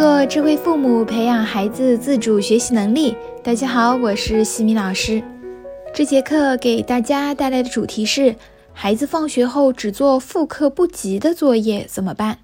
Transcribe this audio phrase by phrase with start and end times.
[0.00, 3.14] 做智慧父母，培养孩子自主学习能力。
[3.44, 5.22] 大家好，我是西米老师。
[5.92, 8.34] 这节课给大家带来的主题是：
[8.72, 12.38] 孩子放学后只做复刻不及的作业怎么办？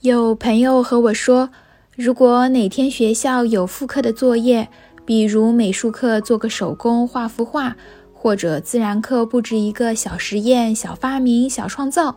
[0.00, 1.50] 有朋友和我说，
[1.94, 4.68] 如果哪天学校有复刻的作业，
[5.04, 7.76] 比如美术课做个手工画幅画，
[8.12, 12.16] 或者自然课布置一个小实验、小发明、小创造，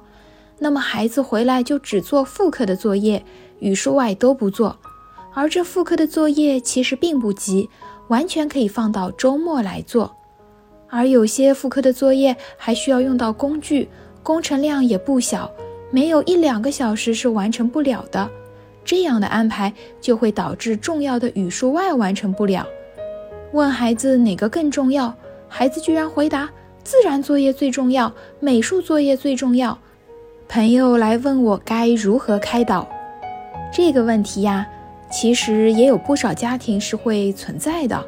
[0.59, 3.23] 那么孩子回来就只做复课的作业。
[3.59, 4.77] 语数外都不做，
[5.33, 7.69] 而这复刻的作业其实并不急，
[8.07, 10.15] 完全可以放到周末来做。
[10.89, 13.89] 而有些复刻的作业还需要用到工具，
[14.23, 15.51] 工程量也不小，
[15.91, 18.29] 没有一两个小时是完成不了的。
[18.85, 22.65] 这样的安排就会导致重要的语数外完成不了。
[23.51, 25.13] 问孩子哪个更重要，
[25.49, 26.49] 孩子居然回答
[26.81, 29.77] 自然作业最重要，美术作业最重要。
[30.49, 32.87] 朋友来问我该如何开导。
[33.71, 34.67] 这个问题呀，
[35.11, 38.03] 其实也有不少家庭是会存在的。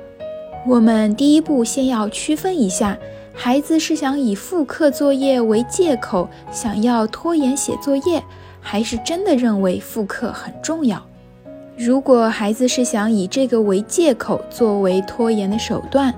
[0.65, 2.97] 我们第一步先要区分一下，
[3.31, 8.23] 孩子是想以复课作业为借口，想要拖延写作业，
[8.59, 10.99] 还是真的认为复课很重要。
[11.77, 16.11] 如果孩子是想以这个为借口作为拖延的手段，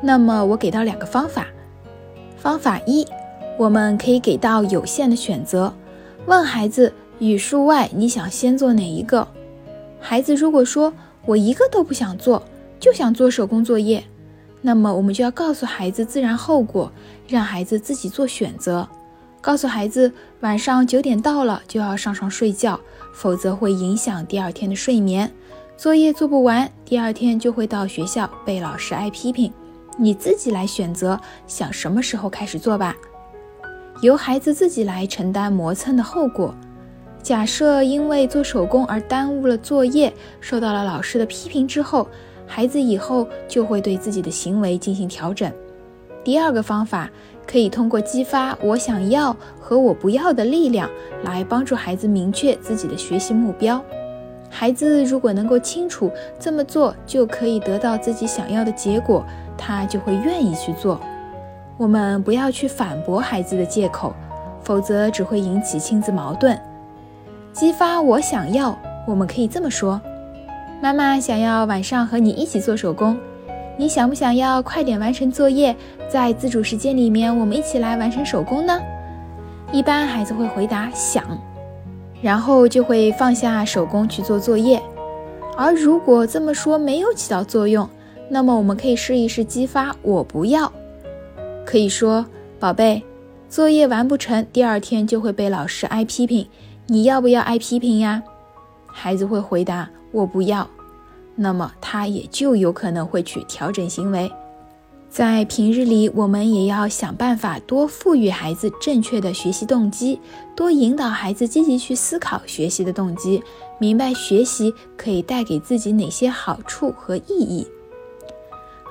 [0.00, 1.46] 那么我给到两个方法。
[2.38, 3.06] 方法一，
[3.58, 5.74] 我们可以给到有限的选择，
[6.26, 6.90] 问孩子。
[7.18, 9.26] 语数外，你想先做哪一个？
[9.98, 10.92] 孩子如果说
[11.26, 12.40] 我一个都不想做，
[12.78, 14.04] 就想做手工作业，
[14.62, 16.92] 那么我们就要告诉孩子自然后果，
[17.26, 18.88] 让孩子自己做选择。
[19.40, 20.12] 告诉孩子
[20.42, 22.78] 晚上九点到了就要上床睡觉，
[23.12, 25.28] 否则会影响第二天的睡眠。
[25.76, 29.52] 作业做不完，第二天就会到学校被老师挨批评。
[29.96, 32.94] 你自己来选择，想什么时候开始做吧，
[34.00, 36.54] 由孩子自己来承担磨蹭的后果。
[37.20, 42.06] 假设因为做手工而耽误了作业，受到了老师的批评之后，
[42.46, 45.52] 孩子以后就会对自己的行为进行调整。
[46.22, 47.10] 第二个方法
[47.46, 50.88] 可以通过激发“我想要”和“我不要”的力量
[51.24, 53.82] 来帮助孩子明确自己的学习目标。
[54.48, 59.24] 孩子如果能够清楚这么做就可以得到自己想要的结果，
[59.56, 61.00] 他就会愿意去做。
[61.78, 64.12] 我们不要去反驳孩子的借口，
[64.64, 66.60] 否则只会引起亲子矛盾。
[67.52, 70.00] 激发我想要，我们可以这么说：
[70.82, 73.16] 妈妈想要晚上和你一起做手工，
[73.76, 75.74] 你想不想要快点完成作业，
[76.08, 78.76] 在自主时间里面我们一起来完成手工呢？
[79.70, 81.22] 一般孩子会回答想，
[82.20, 84.82] 然后就会放下手工去做作业。
[85.56, 87.88] 而如果这么说没有起到作用，
[88.28, 90.72] 那么我们可以试一试激发我不要，
[91.68, 92.24] 可以说
[92.58, 93.04] 宝贝，
[93.46, 96.48] 作业完不成，第二天就会被老师挨批评。
[96.86, 98.22] 你要不要挨批评呀？
[98.86, 100.66] 孩子会回答我不要，
[101.36, 104.32] 那么他也就有可能会去调整行为。
[105.10, 110.18] 在平日里，我们也要想办法多赋予孩子正确的学习动机，
[110.56, 113.42] 多引导孩子积极去思考学习的动机，
[113.78, 117.68] 明白学习可以带给自己哪些好处和意义。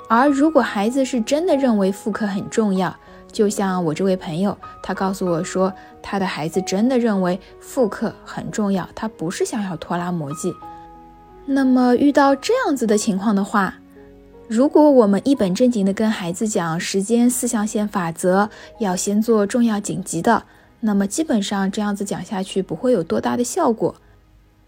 [0.09, 2.95] 而如果孩子是真的认为复课很重要，
[3.31, 10.53] 就像我这位朋友，他告诉我说，他的孩子真的认为复课很重要，他不是想要拖拉磨叽。
[11.45, 13.75] 那么遇到这样子的情况的话，
[14.47, 20.43] 如果我们一本正经的跟孩子讲时间四象限法则，要先做重要紧急的，
[20.79, 23.95] 那么基本上这样子讲下去不会有多大的效果，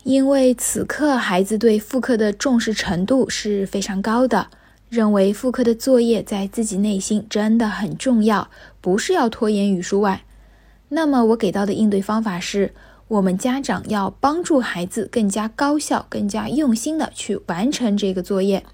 [0.04, 4.48] 因为此刻孩子对复课的重视程度是非常高的。
[4.90, 8.50] 认为复课的作业在自己内心真的很重要，
[8.82, 10.24] 不是要拖延语数外。
[10.90, 12.74] 那么我给到的应对方法是，
[13.08, 18.66] 我们家长要帮助孩子更加高效、更加用心的去完成这个作业。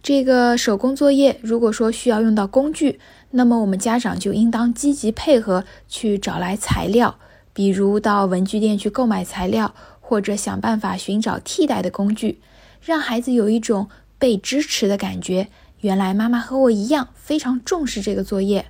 [0.00, 3.00] 这个手工作业如果说需要用到工具，
[3.32, 7.18] 那么我们家长就应当积极配合去找来材料，
[7.52, 12.38] 比如到文具店去购买材料，或者想办法寻找替代的工具，
[12.80, 13.88] 让孩子有一种。
[14.22, 15.48] 被支持的感觉，
[15.80, 18.66] 原来妈妈和我一样非常重视这个作业。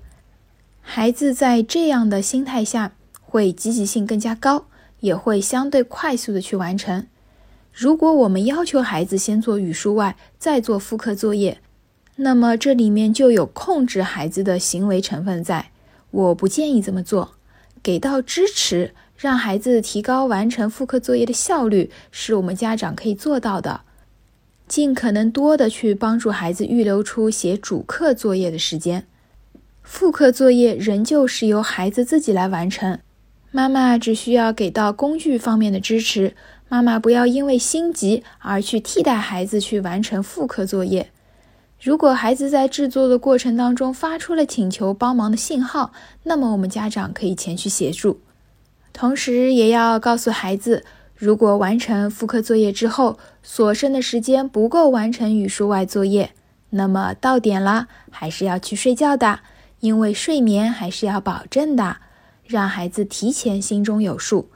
[0.80, 4.64] 孩子在这样的心态下，会积极性更加高，
[5.00, 7.06] 也会相对快速的去完成。
[7.70, 11.60] 如果我们要求孩子先做语数外，再做复课作业，
[12.16, 15.66] 那么这里面就有控制孩子的行为成分在。
[16.10, 17.34] 我不建议这么做。
[17.82, 23.82] 给到支持，让孩子提高完成复课作业的效率，是我们家长可以做到的。
[24.68, 29.06] 尽可能多的去帮助孩子预留出写主课作业的时间，
[29.82, 32.98] 副课作业仍旧是由孩子自己来完成，
[33.50, 36.34] 妈妈只需要给到工具方面的支持，
[36.68, 41.10] 妈妈不要因为心急而去替代孩子去完成副课作业。
[41.78, 45.92] 如果孩子在制作的过程当中发出了请求帮忙的信号，
[46.22, 48.20] 那么我们家长可以前去协助。
[48.92, 50.84] 同时，也要告诉孩子，
[51.22, 56.32] 如果完成复课作业之后，所剩的时间不够完成语数外作业，
[56.70, 59.38] 那么到点了还是要去睡觉的，
[59.78, 61.98] 因为睡眠还是要保证的，
[62.44, 64.50] 让孩子提前心中有数。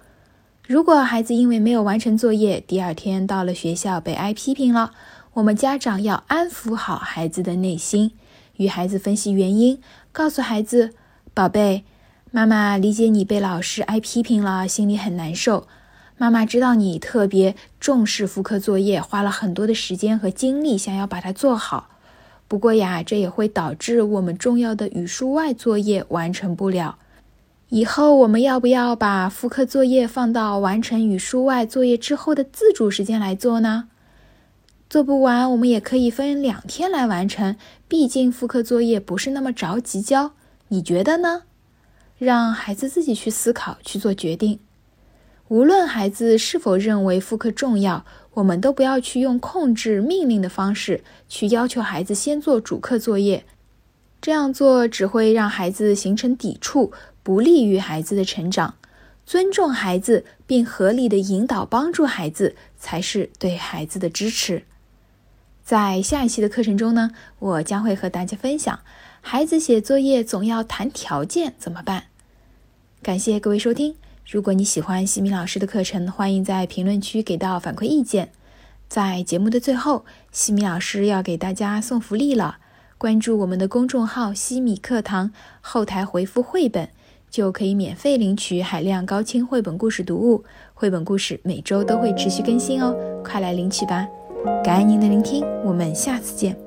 [0.67, 4.91] 如果孩子因为没有完成作业，第二天到了学校被挨批评了，
[5.35, 8.11] 我们家长要安抚好孩子的内心，
[8.57, 9.81] 与孩子分析原因，
[10.11, 10.95] 告诉孩子
[11.33, 11.85] ：“宝贝，
[12.33, 15.69] 妈妈理解你被老师挨批评了，心里很难受。
[16.19, 21.91] 妈妈知道你特别重视复课作业，花了很多的时间和精力想要把它做好。
[22.49, 26.99] 不过呀，这也会导致我们重要的语数外作业完成不了。”
[27.69, 33.89] 以后我们要不要把复课作业放到完成语数外作业之后的自主时间来做呢？
[34.89, 37.57] 做不完，我们也可以分两天来完成。
[37.89, 40.31] 毕竟复课作业不是那么着急交，
[40.69, 41.43] 你觉得呢？
[42.17, 44.61] 让孩子自己去思考，去做决定。
[45.49, 48.05] 无论孩子是否认为复课重要，
[48.35, 53.45] 我们都不要去用控制、命令的方式去要求孩子先做主课作业。
[54.21, 56.93] 这样做只会让孩子形成抵触。
[57.23, 58.77] 不利于孩子的成长，
[59.25, 64.63] 尊重孩子并合理的引导帮助孩子，才是对孩子的支持。
[65.65, 67.11] 在下一期的课程中呢，
[67.41, 68.79] 我将会和大家分享，
[69.21, 72.05] 孩子写作业总要谈条件怎么办。
[73.03, 73.97] 感谢各位收听，
[74.29, 78.31] 如果你喜欢西米老师的课程，欢迎在评论区给到反馈意见。
[78.89, 82.57] 在节目的最后，西米老师要给大家送福利了，
[82.99, 85.31] 关注我们的公众号“西米课堂”，
[85.63, 86.89] 后台回复“绘本”。
[87.31, 90.45] 就可以免费领取海量高清绘本故事读物，
[90.75, 94.07] 绘本故事每周都会持续更新哦，快来领取吧！
[94.65, 96.66] 感恩您的聆听，我们下次见。